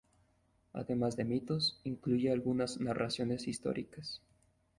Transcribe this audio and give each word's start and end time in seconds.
Además 0.73 1.15
de 1.15 1.25
mitos, 1.25 1.79
incluye 1.83 2.31
algunas 2.31 2.79
narraciones 2.79 3.47
históricas. 3.47 4.19